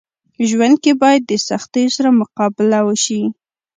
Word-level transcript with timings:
ژوند 0.49 0.75
کي 0.83 0.91
باید 1.01 1.21
د 1.25 1.31
سختيو 1.49 1.93
سره 1.97 2.09
مقابله 2.21 2.79
وسي. 2.87 3.21